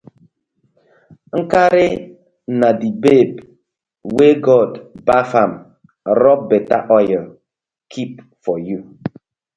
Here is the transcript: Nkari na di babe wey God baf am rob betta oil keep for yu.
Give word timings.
Nkari 1.41 1.87
na 2.59 2.69
di 2.79 2.89
babe 3.03 3.35
wey 4.15 4.33
God 4.45 4.71
baf 5.05 5.31
am 5.43 5.51
rob 6.21 6.39
betta 6.49 6.77
oil 6.99 7.23
keep 7.91 8.11
for 8.43 8.57
yu. 8.67 8.79